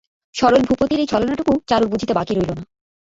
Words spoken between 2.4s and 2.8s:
না।